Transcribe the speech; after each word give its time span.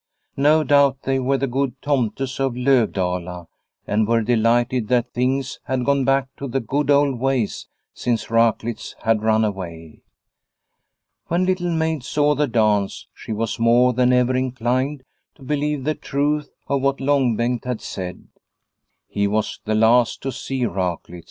No 0.37 0.63
doubt 0.63 1.03
they 1.03 1.19
were 1.19 1.37
the 1.37 1.45
good 1.45 1.79
tomtes 1.79 2.39
of 2.39 2.55
Lovdala, 2.55 3.45
and 3.85 4.07
were 4.07 4.23
delighted 4.23 4.87
that 4.87 5.13
things 5.13 5.59
had 5.65 5.85
gone 5.85 6.05
back 6.05 6.27
to 6.37 6.47
the 6.47 6.59
good 6.59 6.89
old 6.89 7.19
ways 7.19 7.67
since 7.93 8.31
Raklitz 8.31 8.95
had 9.03 9.21
run 9.21 9.45
away. 9.45 10.01
When 11.27 11.45
Little 11.45 11.69
Maid 11.69 12.01
saw 12.03 12.33
the 12.33 12.47
dance 12.47 13.05
she 13.13 13.31
was 13.31 13.59
more 13.59 13.93
than 13.93 14.11
ever 14.11 14.35
inclined 14.35 15.03
to 15.35 15.43
believe 15.43 15.83
the 15.83 15.93
truth 15.93 16.49
of 16.67 16.81
what 16.81 16.99
Long 16.99 17.35
Bengt 17.37 17.65
had 17.65 17.79
said. 17.79 18.25
He 19.07 19.27
was 19.27 19.59
the 19.65 19.75
last 19.75 20.23
to 20.23 20.31
see 20.31 20.65
Raklitz. 20.65 21.19